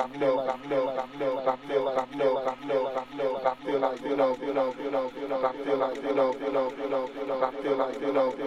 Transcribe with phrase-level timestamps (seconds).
[0.00, 2.32] like you know, like you know, like you know, like you know, like you know,
[2.32, 4.90] like you know, like you know, like you know, like you know, you know, you
[4.90, 6.50] know, you know, like you know, like you know, you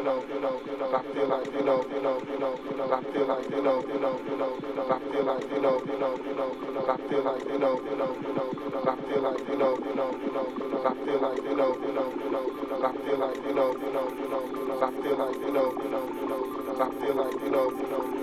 [0.04, 2.74] know, you know, you know, like you like you know, you know, you know, you
[2.74, 5.46] know, like you like you know, you know, you know, you know, like you like
[5.54, 8.18] you know, you know, you know, you know, like you like you know, you know,
[8.18, 10.74] you know, you know, like you like you know, you know, you know, you know,
[10.74, 11.54] like you like you know, you know, you know, you know, like you like you
[11.54, 14.30] know, you know, you know, you know, like you like you know, you know, you
[14.30, 16.42] know, you know, like you like you know, you know, you know,
[16.82, 18.23] like you like you know, you know, you know.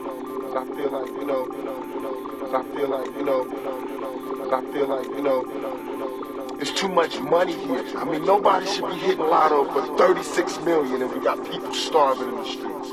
[8.30, 12.44] Nobody should be hitting lotto for 36 million and we got people starving in the
[12.44, 12.90] streets.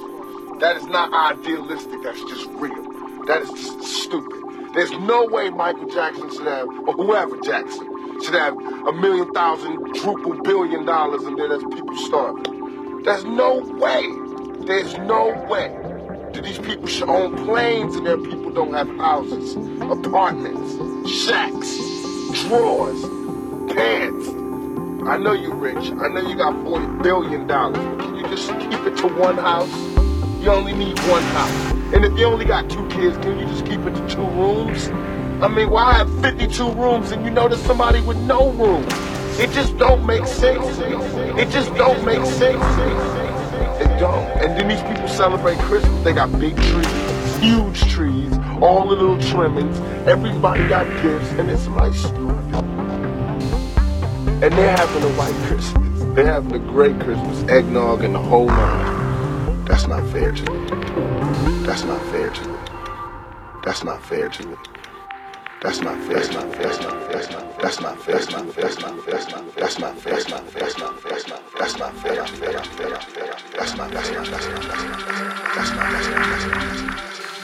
[0.59, 3.25] That is not idealistic, that's just real.
[3.25, 4.73] That is just stupid.
[4.73, 9.77] There's no way Michael Jackson should have, or whoever Jackson, should have a million thousand,
[10.01, 13.03] quadruple billion dollars and then there's people starving.
[13.03, 14.07] There's no way.
[14.65, 15.86] There's no way
[16.37, 21.79] that these people should own planes and their people don't have houses, apartments, shacks,
[22.43, 23.01] drawers,
[23.73, 24.27] pants.
[25.07, 25.91] I know you rich.
[25.93, 27.47] I know you got $40 billion.
[27.47, 29.71] Can you just keep it to one house?
[30.43, 31.71] You only need one house.
[31.95, 34.89] And if you only got two kids, can you just keep it to two rooms?
[35.41, 38.85] I mean, why have 52 rooms and you know there's somebody with no room?
[39.39, 40.77] It just don't make sense.
[40.77, 43.36] It just don't make sense.
[43.99, 44.25] Don't.
[44.41, 46.03] And then these people celebrate Christmas.
[46.03, 49.79] They got big trees, huge trees, all the little trimmings.
[50.07, 51.93] Everybody got gifts, and it's like
[54.39, 56.03] and they're having a white Christmas.
[56.13, 59.65] They're having a great Christmas, eggnog and the whole nine.
[59.65, 60.69] That's not fair to me.
[61.65, 62.57] That's not fair to me.
[63.65, 64.55] That's not fair to me.
[65.61, 66.15] That's not fair.
[66.15, 66.63] That's not fair.
[66.63, 67.53] That's not fair.
[67.61, 68.15] That's not fair.
[68.15, 68.63] That's not fair.
[68.63, 69.53] That's not fair.
[69.55, 70.13] That's not fair.
[70.13, 70.61] That's not fair.
[70.61, 71.15] That's not fair.
[71.57, 72.15] That's not fair.
[72.15, 72.45] That's not fair.
[72.45, 72.91] That's not fair.
[72.91, 73.35] That's not fair.
[73.57, 77.36] That's not not that's not not that's not that's not that's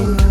[0.00, 0.30] joy.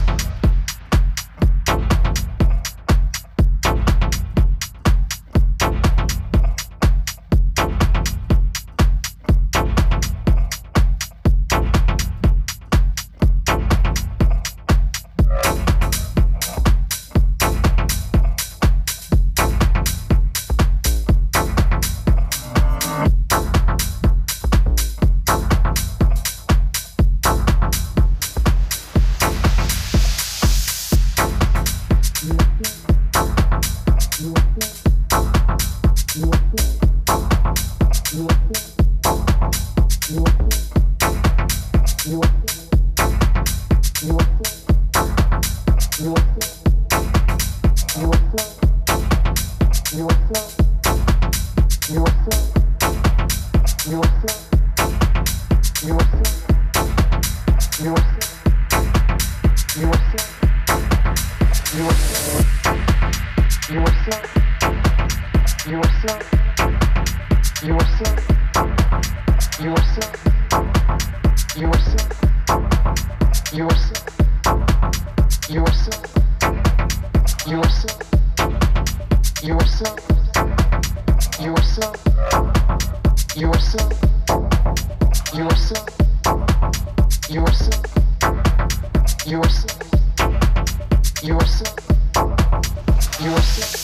[93.23, 93.80] your secret.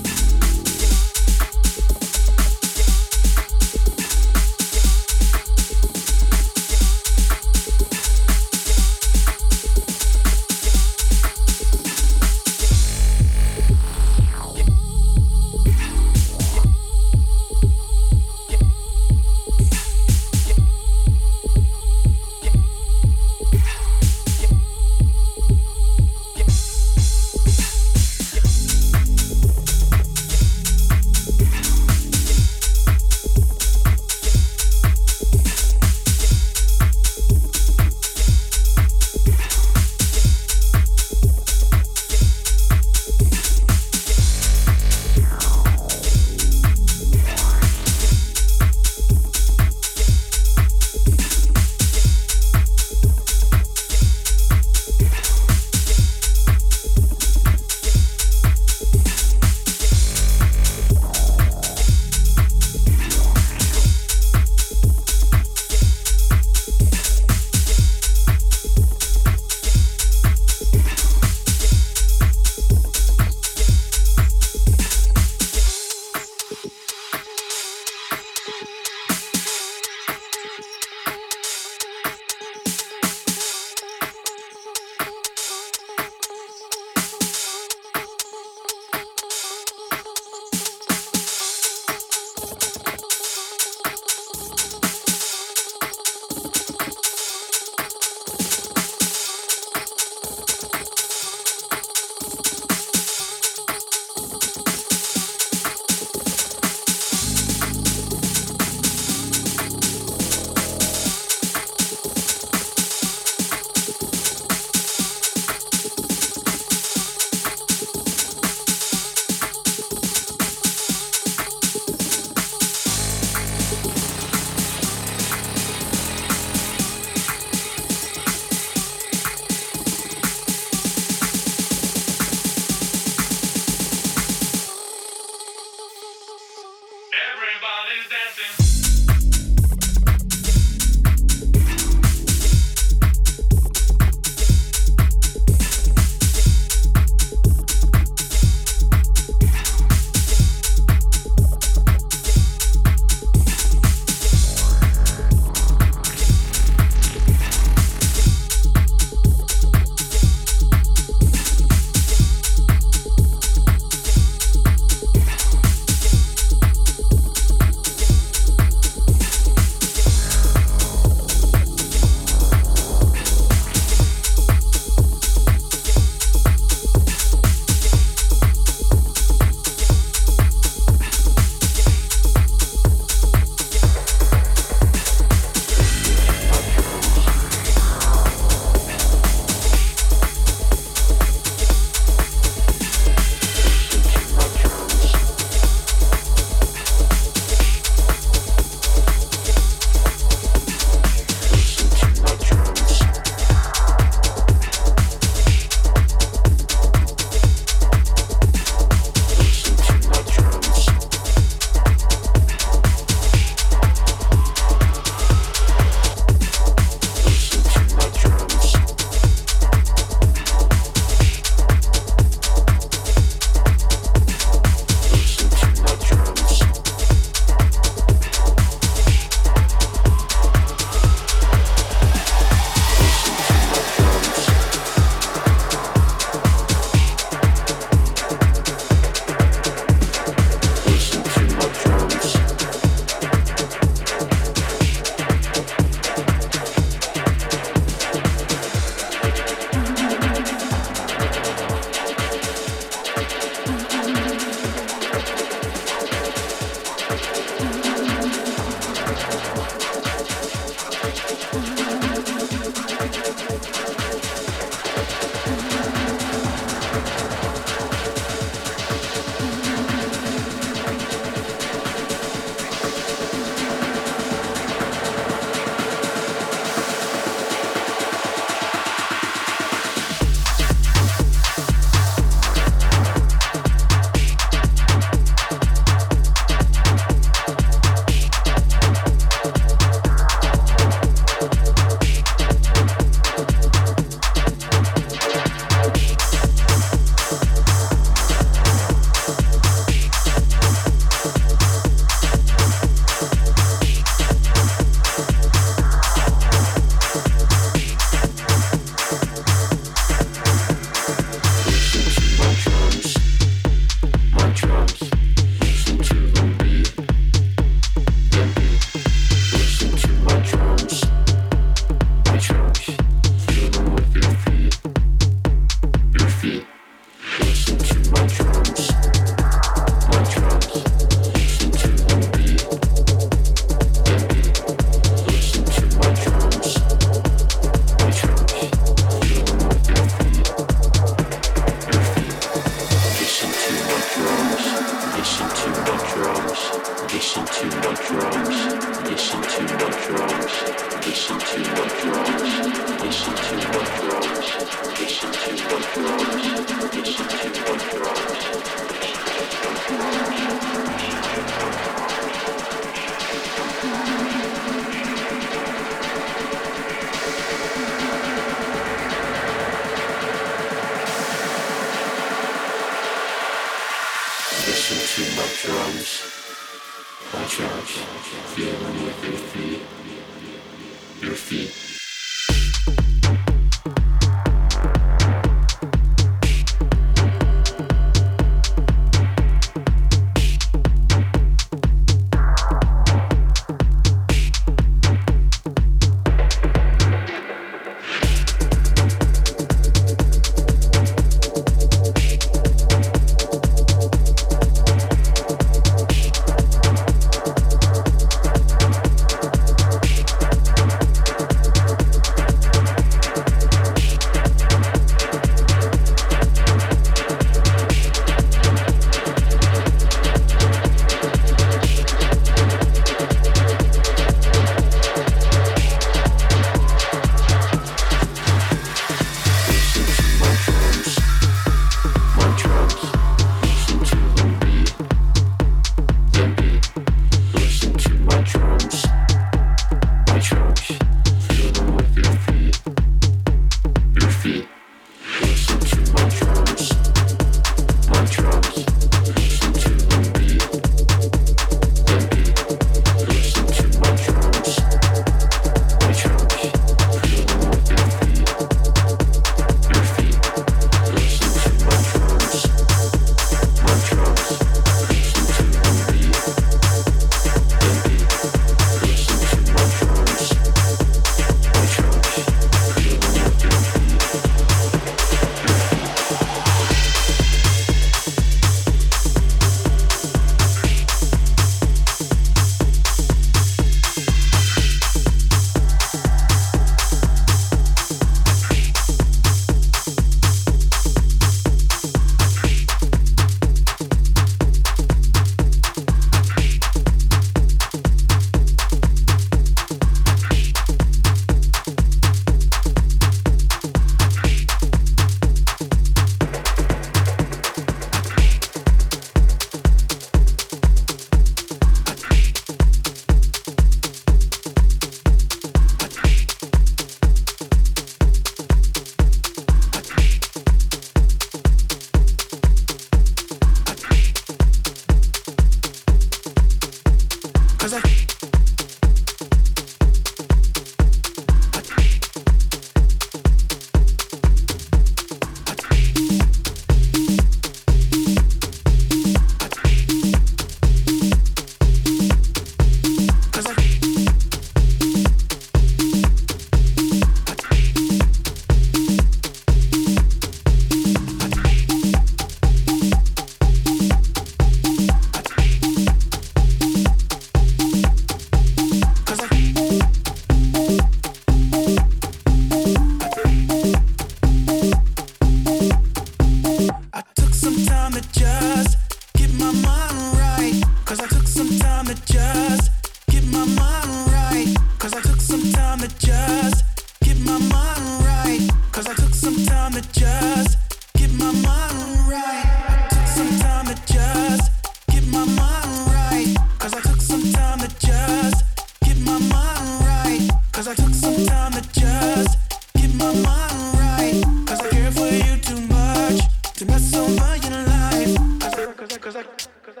[599.94, 600.00] To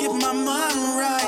[0.00, 1.24] get my mind right.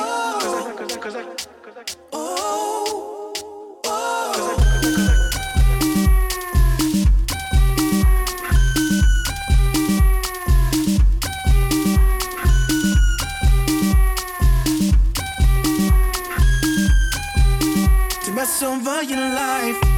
[18.35, 19.90] Mess over your life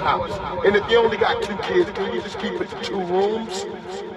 [0.00, 0.64] house.
[0.64, 3.66] And if you only got two kids, can you just keep it to two rooms?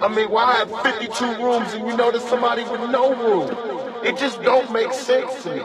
[0.00, 3.84] I mean, why have 52 rooms and you know there's somebody with no room?
[4.04, 5.62] It just don't make sense to me.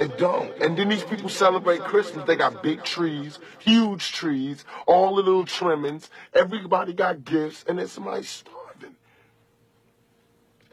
[0.00, 0.50] It don't.
[0.60, 2.26] And then these people celebrate Christmas.
[2.26, 6.10] They got big trees, huge trees, all the little trimmings.
[6.32, 8.96] Everybody got gifts, and then somebody's starving.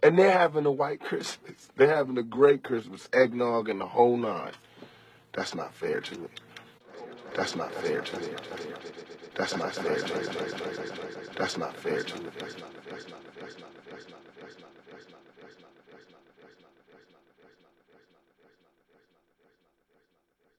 [0.01, 1.69] And they're having a white Christmas.
[1.75, 4.53] They're having a great Christmas, eggnog and the whole nine.
[5.33, 6.19] That's not fair to me.
[6.19, 6.27] That's not fair to me.
[7.35, 8.27] That's not fair to me.
[9.35, 10.25] That's not fair to me.
[11.37, 12.29] That's not fair to me.